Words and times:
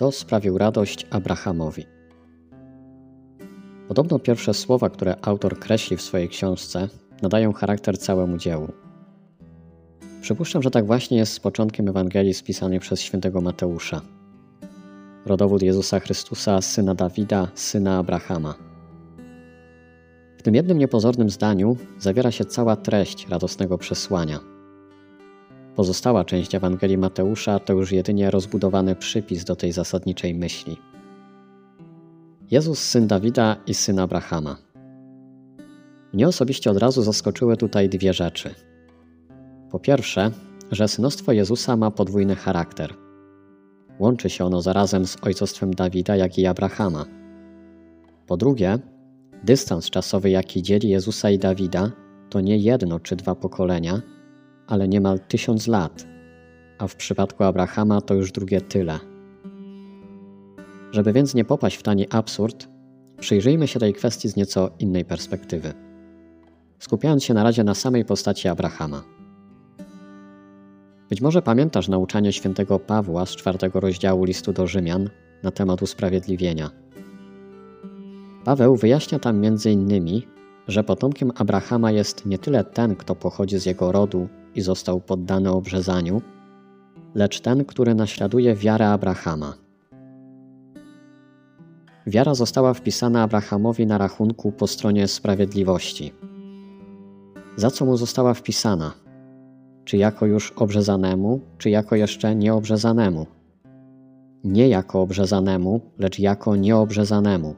Kto 0.00 0.12
sprawił 0.12 0.58
radość 0.58 1.06
Abrahamowi? 1.10 1.86
Podobno 3.88 4.18
pierwsze 4.18 4.54
słowa, 4.54 4.90
które 4.90 5.16
autor 5.22 5.58
kreśli 5.58 5.96
w 5.96 6.02
swojej 6.02 6.28
książce, 6.28 6.88
nadają 7.22 7.52
charakter 7.52 7.98
całemu 7.98 8.36
dziełu. 8.36 8.68
Przypuszczam, 10.20 10.62
że 10.62 10.70
tak 10.70 10.86
właśnie 10.86 11.18
jest 11.18 11.32
z 11.32 11.40
początkiem 11.40 11.88
Ewangelii 11.88 12.34
spisanej 12.34 12.80
przez 12.80 13.00
świętego 13.00 13.40
Mateusza. 13.40 14.00
Rodowód 15.26 15.62
Jezusa 15.62 16.00
Chrystusa, 16.00 16.60
syna 16.60 16.94
Dawida, 16.94 17.48
syna 17.54 17.98
Abrahama. 17.98 18.54
W 20.38 20.42
tym 20.42 20.54
jednym 20.54 20.78
niepozornym 20.78 21.30
zdaniu 21.30 21.76
zawiera 21.98 22.30
się 22.30 22.44
cała 22.44 22.76
treść 22.76 23.28
radosnego 23.28 23.78
przesłania. 23.78 24.40
Pozostała 25.76 26.24
część 26.24 26.54
Ewangelii 26.54 26.98
Mateusza 26.98 27.58
to 27.58 27.72
już 27.72 27.92
jedynie 27.92 28.30
rozbudowany 28.30 28.96
przypis 28.96 29.44
do 29.44 29.56
tej 29.56 29.72
zasadniczej 29.72 30.34
myśli. 30.34 30.76
Jezus, 32.50 32.78
syn 32.78 33.06
Dawida 33.06 33.56
i 33.66 33.74
syn 33.74 33.98
Abrahama. 33.98 34.56
Mnie 36.12 36.28
osobiście 36.28 36.70
od 36.70 36.76
razu 36.76 37.02
zaskoczyły 37.02 37.56
tutaj 37.56 37.88
dwie 37.88 38.12
rzeczy. 38.12 38.54
Po 39.70 39.78
pierwsze, 39.78 40.30
że 40.70 40.88
synostwo 40.88 41.32
Jezusa 41.32 41.76
ma 41.76 41.90
podwójny 41.90 42.36
charakter. 42.36 42.94
Łączy 43.98 44.30
się 44.30 44.44
ono 44.44 44.62
zarazem 44.62 45.06
z 45.06 45.16
ojcostwem 45.22 45.74
Dawida, 45.74 46.16
jak 46.16 46.38
i 46.38 46.46
Abrahama. 46.46 47.04
Po 48.26 48.36
drugie, 48.36 48.78
dystans 49.44 49.90
czasowy, 49.90 50.30
jaki 50.30 50.62
dzieli 50.62 50.88
Jezusa 50.88 51.30
i 51.30 51.38
Dawida, 51.38 51.90
to 52.30 52.40
nie 52.40 52.56
jedno 52.56 53.00
czy 53.00 53.16
dwa 53.16 53.34
pokolenia, 53.34 54.02
ale 54.70 54.88
niemal 54.88 55.20
tysiąc 55.20 55.66
lat, 55.66 56.06
a 56.78 56.86
w 56.86 56.96
przypadku 56.96 57.44
Abrahama 57.44 58.00
to 58.00 58.14
już 58.14 58.32
drugie 58.32 58.60
tyle. 58.60 58.98
Żeby 60.92 61.12
więc 61.12 61.34
nie 61.34 61.44
popaść 61.44 61.76
w 61.76 61.82
tani 61.82 62.06
absurd, 62.10 62.68
przyjrzyjmy 63.20 63.68
się 63.68 63.80
tej 63.80 63.94
kwestii 63.94 64.28
z 64.28 64.36
nieco 64.36 64.70
innej 64.78 65.04
perspektywy. 65.04 65.72
Skupiając 66.78 67.24
się 67.24 67.34
na 67.34 67.42
razie 67.42 67.64
na 67.64 67.74
samej 67.74 68.04
postaci 68.04 68.48
Abrahama. 68.48 69.02
Być 71.10 71.20
może 71.20 71.42
pamiętasz 71.42 71.88
nauczanie 71.88 72.32
świętego 72.32 72.78
Pawła 72.78 73.26
z 73.26 73.36
czwartego 73.36 73.80
rozdziału 73.80 74.24
listu 74.24 74.52
do 74.52 74.66
Rzymian 74.66 75.10
na 75.42 75.50
temat 75.50 75.82
usprawiedliwienia. 75.82 76.70
Paweł 78.44 78.76
wyjaśnia 78.76 79.18
tam 79.18 79.40
między 79.40 79.70
innymi, 79.70 80.26
że 80.68 80.84
potomkiem 80.84 81.32
Abrahama 81.34 81.90
jest 81.90 82.26
nie 82.26 82.38
tyle 82.38 82.64
ten, 82.64 82.96
kto 82.96 83.14
pochodzi 83.14 83.58
z 83.58 83.66
jego 83.66 83.92
rodu 83.92 84.28
i 84.54 84.60
został 84.60 85.00
poddany 85.00 85.50
obrzezaniu, 85.50 86.22
lecz 87.14 87.40
ten, 87.40 87.64
który 87.64 87.94
naśladuje 87.94 88.54
wiarę 88.54 88.88
Abrahama. 88.88 89.54
Wiara 92.06 92.34
została 92.34 92.74
wpisana 92.74 93.22
Abrahamowi 93.22 93.86
na 93.86 93.98
rachunku 93.98 94.52
po 94.52 94.66
stronie 94.66 95.08
sprawiedliwości. 95.08 96.12
Za 97.56 97.70
co 97.70 97.84
mu 97.84 97.96
została 97.96 98.34
wpisana? 98.34 98.92
Czy 99.84 99.96
jako 99.96 100.26
już 100.26 100.52
obrzezanemu, 100.52 101.40
czy 101.58 101.70
jako 101.70 101.96
jeszcze 101.96 102.34
nieobrzezanemu? 102.34 103.26
Nie 104.44 104.68
jako 104.68 105.02
obrzezanemu, 105.02 105.80
lecz 105.98 106.18
jako 106.18 106.56
nieobrzezanemu. 106.56 107.54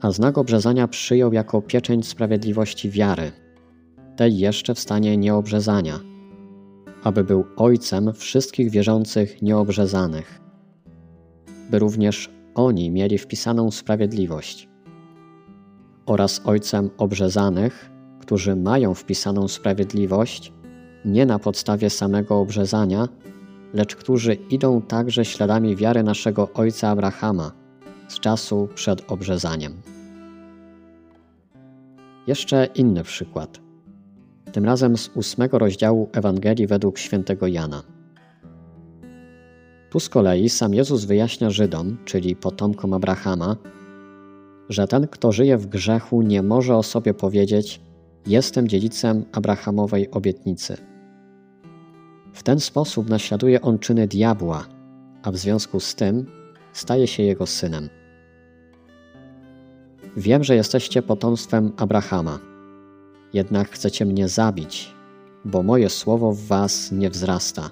A 0.00 0.10
znak 0.10 0.38
obrzezania 0.38 0.88
przyjął 0.88 1.32
jako 1.32 1.62
pieczęć 1.62 2.08
sprawiedliwości 2.08 2.90
wiary, 2.90 3.32
tej 4.16 4.38
jeszcze 4.38 4.74
w 4.74 4.78
stanie 4.78 5.16
nieobrzezania, 5.16 6.00
aby 7.02 7.24
był 7.24 7.44
ojcem 7.56 8.12
wszystkich 8.12 8.70
wierzących 8.70 9.42
nieobrzezanych, 9.42 10.40
by 11.70 11.78
również 11.78 12.30
oni 12.54 12.90
mieli 12.90 13.18
wpisaną 13.18 13.70
sprawiedliwość, 13.70 14.68
oraz 16.06 16.40
ojcem 16.44 16.90
obrzezanych, 16.98 17.90
którzy 18.20 18.56
mają 18.56 18.94
wpisaną 18.94 19.48
sprawiedliwość 19.48 20.52
nie 21.04 21.26
na 21.26 21.38
podstawie 21.38 21.90
samego 21.90 22.38
obrzezania, 22.40 23.08
lecz 23.74 23.96
którzy 23.96 24.34
idą 24.34 24.82
także 24.82 25.24
śladami 25.24 25.76
wiary 25.76 26.02
naszego 26.02 26.52
ojca 26.54 26.88
Abrahama 26.88 27.52
z 28.08 28.20
czasu 28.20 28.68
przed 28.74 29.12
obrzezaniem. 29.12 29.82
Jeszcze 32.26 32.68
inny 32.74 33.02
przykład. 33.02 33.61
Tym 34.52 34.64
razem 34.64 34.96
z 34.96 35.10
ósmego 35.14 35.58
rozdziału 35.58 36.08
Ewangelii 36.12 36.66
według 36.66 36.98
świętego 36.98 37.46
Jana. 37.46 37.82
Tu 39.90 40.00
z 40.00 40.08
kolei 40.08 40.48
sam 40.48 40.74
Jezus 40.74 41.04
wyjaśnia 41.04 41.50
Żydom, 41.50 41.96
czyli 42.04 42.36
potomkom 42.36 42.92
Abrahama, 42.92 43.56
że 44.68 44.86
ten, 44.86 45.06
kto 45.06 45.32
żyje 45.32 45.58
w 45.58 45.66
grzechu, 45.66 46.22
nie 46.22 46.42
może 46.42 46.76
o 46.76 46.82
sobie 46.82 47.14
powiedzieć: 47.14 47.80
Jestem 48.26 48.68
dziedzicem 48.68 49.24
Abrahamowej 49.32 50.10
obietnicy. 50.10 50.76
W 52.32 52.42
ten 52.42 52.60
sposób 52.60 53.08
naśladuje 53.08 53.62
on 53.62 53.78
czyny 53.78 54.06
diabła, 54.06 54.66
a 55.22 55.32
w 55.32 55.36
związku 55.36 55.80
z 55.80 55.94
tym 55.94 56.26
staje 56.72 57.06
się 57.06 57.22
jego 57.22 57.46
synem. 57.46 57.88
Wiem, 60.16 60.44
że 60.44 60.54
jesteście 60.56 61.02
potomstwem 61.02 61.72
Abrahama, 61.76 62.38
jednak 63.32 63.70
chcecie 63.70 64.04
mnie 64.04 64.28
zabić, 64.28 64.94
bo 65.44 65.62
moje 65.62 65.88
słowo 65.88 66.32
w 66.32 66.40
was 66.40 66.92
nie 66.92 67.10
wzrasta. 67.10 67.70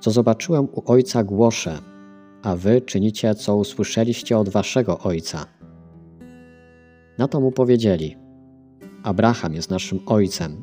Co 0.00 0.10
zobaczyłem 0.10 0.64
u 0.72 0.82
ojca, 0.92 1.24
głoszę, 1.24 1.78
a 2.42 2.56
wy 2.56 2.80
czynicie, 2.80 3.34
co 3.34 3.56
usłyszeliście 3.56 4.38
od 4.38 4.48
waszego 4.48 4.98
ojca. 4.98 5.46
Na 7.18 7.28
to 7.28 7.40
mu 7.40 7.52
powiedzieli: 7.52 8.16
Abraham 9.02 9.54
jest 9.54 9.70
naszym 9.70 10.00
ojcem. 10.06 10.62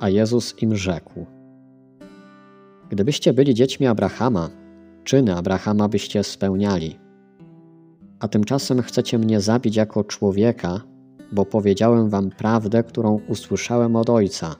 A 0.00 0.08
Jezus 0.08 0.62
im 0.62 0.76
rzekł: 0.76 1.26
Gdybyście 2.88 3.32
byli 3.32 3.54
dziećmi 3.54 3.86
Abrahama, 3.86 4.50
czyny 5.04 5.36
Abrahama 5.36 5.88
byście 5.88 6.24
spełniali. 6.24 6.98
A 8.20 8.28
tymczasem 8.28 8.82
chcecie 8.82 9.18
mnie 9.18 9.40
zabić 9.40 9.76
jako 9.76 10.04
człowieka, 10.04 10.80
bo 11.32 11.44
powiedziałem 11.44 12.08
wam 12.08 12.30
prawdę, 12.30 12.82
którą 12.82 13.20
usłyszałem 13.28 13.96
od 13.96 14.10
Ojca. 14.10 14.56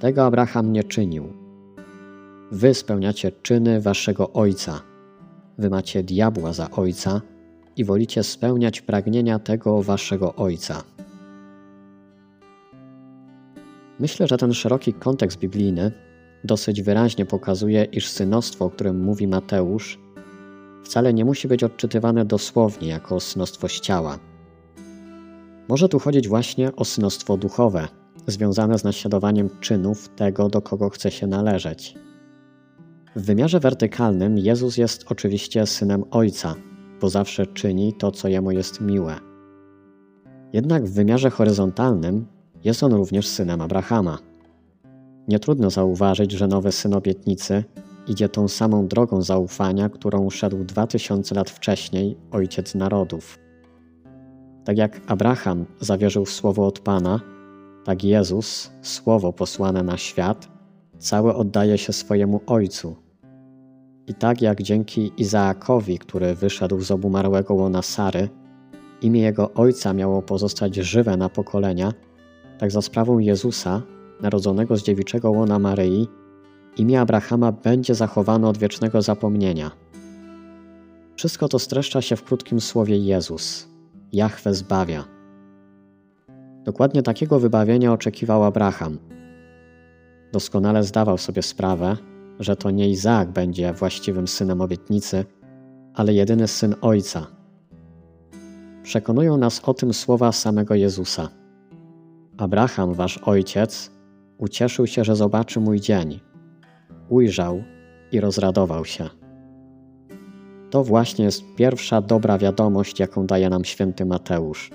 Tego 0.00 0.24
Abraham 0.26 0.72
nie 0.72 0.84
czynił. 0.84 1.32
Wy 2.52 2.74
spełniacie 2.74 3.32
czyny 3.42 3.80
waszego 3.80 4.32
Ojca. 4.32 4.80
Wy 5.58 5.70
macie 5.70 6.02
diabła 6.02 6.52
za 6.52 6.70
Ojca 6.70 7.20
i 7.76 7.84
wolicie 7.84 8.22
spełniać 8.22 8.80
pragnienia 8.80 9.38
tego 9.38 9.82
waszego 9.82 10.34
Ojca. 10.34 10.82
Myślę, 14.00 14.26
że 14.26 14.36
ten 14.36 14.54
szeroki 14.54 14.92
kontekst 14.92 15.38
biblijny 15.38 15.92
dosyć 16.44 16.82
wyraźnie 16.82 17.26
pokazuje, 17.26 17.84
iż 17.84 18.08
synostwo, 18.08 18.64
o 18.64 18.70
którym 18.70 19.04
mówi 19.04 19.28
Mateusz, 19.28 19.98
wcale 20.84 21.14
nie 21.14 21.24
musi 21.24 21.48
być 21.48 21.64
odczytywane 21.64 22.24
dosłownie 22.24 22.88
jako 22.88 23.20
synostwo 23.20 23.68
z 23.68 23.80
ciała. 23.80 24.18
Może 25.68 25.88
tu 25.88 25.98
chodzić 25.98 26.28
właśnie 26.28 26.76
o 26.76 26.84
synostwo 26.84 27.36
duchowe, 27.36 27.88
związane 28.26 28.78
z 28.78 28.84
naśladowaniem 28.84 29.50
czynów 29.60 30.08
tego, 30.08 30.48
do 30.48 30.62
kogo 30.62 30.90
chce 30.90 31.10
się 31.10 31.26
należeć. 31.26 31.94
W 33.16 33.24
wymiarze 33.24 33.60
wertykalnym 33.60 34.38
Jezus 34.38 34.76
jest 34.76 35.04
oczywiście 35.08 35.66
synem 35.66 36.04
Ojca, 36.10 36.54
bo 37.00 37.10
zawsze 37.10 37.46
czyni 37.46 37.92
to, 37.92 38.12
co 38.12 38.28
jemu 38.28 38.50
jest 38.50 38.80
miłe. 38.80 39.16
Jednak 40.52 40.84
w 40.84 40.94
wymiarze 40.94 41.30
horyzontalnym 41.30 42.26
jest 42.64 42.82
on 42.82 42.92
również 42.92 43.28
synem 43.28 43.60
Abrahama. 43.60 44.18
Nie 45.28 45.38
trudno 45.38 45.70
zauważyć, 45.70 46.32
że 46.32 46.46
nowy 46.46 46.72
syn 46.72 46.94
obietnicy 46.94 47.64
idzie 48.06 48.28
tą 48.28 48.48
samą 48.48 48.88
drogą 48.88 49.22
zaufania, 49.22 49.88
którą 49.88 50.30
szedł 50.30 50.64
dwa 50.64 50.86
tysiące 50.86 51.34
lat 51.34 51.50
wcześniej 51.50 52.16
ojciec 52.30 52.74
narodów. 52.74 53.47
Tak 54.68 54.78
jak 54.78 55.00
Abraham 55.06 55.64
zawierzył 55.80 56.26
słowo 56.26 56.66
od 56.66 56.80
Pana, 56.80 57.20
tak 57.84 58.04
Jezus, 58.04 58.70
słowo 58.82 59.32
posłane 59.32 59.82
na 59.82 59.96
świat, 59.96 60.48
całe 60.98 61.34
oddaje 61.34 61.78
się 61.78 61.92
swojemu 61.92 62.40
Ojcu. 62.46 62.96
I 64.06 64.14
tak 64.14 64.42
jak 64.42 64.62
dzięki 64.62 65.12
Izaakowi, 65.16 65.98
który 65.98 66.34
wyszedł 66.34 66.80
z 66.80 66.90
obumarłego 66.90 67.54
łona 67.54 67.82
Sary, 67.82 68.28
imię 69.02 69.20
jego 69.20 69.52
ojca 69.52 69.92
miało 69.92 70.22
pozostać 70.22 70.74
żywe 70.74 71.16
na 71.16 71.28
pokolenia, 71.28 71.92
tak 72.58 72.70
za 72.70 72.82
sprawą 72.82 73.18
Jezusa, 73.18 73.82
narodzonego 74.20 74.76
z 74.76 74.82
dziewiczego 74.82 75.30
łona 75.30 75.58
Maryi, 75.58 76.08
imię 76.76 77.00
Abrahama 77.00 77.52
będzie 77.52 77.94
zachowane 77.94 78.48
od 78.48 78.58
wiecznego 78.58 79.02
zapomnienia. 79.02 79.70
Wszystko 81.16 81.48
to 81.48 81.58
streszcza 81.58 82.02
się 82.02 82.16
w 82.16 82.24
krótkim 82.24 82.60
słowie 82.60 82.96
Jezus. 82.96 83.77
Jahwe 84.12 84.54
zbawia. 84.54 85.04
Dokładnie 86.64 87.02
takiego 87.02 87.40
wybawienia 87.40 87.92
oczekiwał 87.92 88.44
Abraham. 88.44 88.98
Doskonale 90.32 90.82
zdawał 90.84 91.18
sobie 91.18 91.42
sprawę, 91.42 91.96
że 92.40 92.56
to 92.56 92.70
nie 92.70 92.90
Izaak 92.90 93.30
będzie 93.30 93.72
właściwym 93.72 94.28
synem 94.28 94.60
obietnicy, 94.60 95.24
ale 95.94 96.14
jedyny 96.14 96.48
syn 96.48 96.74
ojca. 96.80 97.26
Przekonują 98.82 99.36
nas 99.36 99.60
o 99.64 99.74
tym 99.74 99.94
słowa 99.94 100.32
samego 100.32 100.74
Jezusa. 100.74 101.28
Abraham, 102.38 102.94
wasz 102.94 103.18
ojciec, 103.18 103.90
ucieszył 104.38 104.86
się, 104.86 105.04
że 105.04 105.16
zobaczy 105.16 105.60
mój 105.60 105.80
dzień. 105.80 106.20
Ujrzał 107.08 107.62
i 108.12 108.20
rozradował 108.20 108.84
się. 108.84 109.08
To 110.70 110.84
właśnie 110.84 111.24
jest 111.24 111.42
pierwsza 111.56 112.00
dobra 112.00 112.38
wiadomość, 112.38 113.00
jaką 113.00 113.26
daje 113.26 113.50
nam 113.50 113.64
święty 113.64 114.04
Mateusz. 114.04 114.70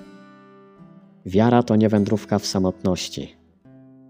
Wiara 1.25 1.63
to 1.63 1.75
nie 1.75 1.89
wędrówka 1.89 2.39
w 2.39 2.45
samotności, 2.45 3.35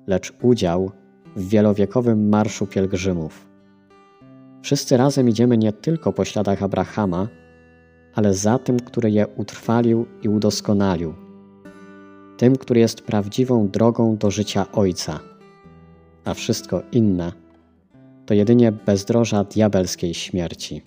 lecz 0.08 0.34
udział 0.42 0.92
w 1.36 1.50
wielowiekowym 1.50 2.30
marszu 2.30 2.68
pielgrzymów. 2.68 3.48
Wszyscy 4.62 4.98
razem 4.98 5.30
idziemy 5.30 5.58
nie 5.58 5.74
tylko 5.74 6.14
po 6.14 6.26
śladach 6.26 6.64
Abrahama, 6.64 7.28
ale 8.16 8.34
za 8.34 8.60
tym, 8.60 8.80
który 8.80 9.12
je 9.12 9.28
utrwalił 9.28 10.06
i 10.22 10.30
udoskonalił, 10.30 11.14
tym, 12.38 12.56
który 12.56 12.80
jest 12.80 13.02
prawdziwą 13.02 13.68
drogą 13.68 14.18
do 14.18 14.32
życia 14.32 14.66
Ojca, 14.72 15.20
a 16.26 16.34
wszystko 16.34 16.82
inne 16.92 17.32
to 18.26 18.34
jedynie 18.34 18.72
bezdroża 18.72 19.44
diabelskiej 19.44 20.14
śmierci. 20.14 20.82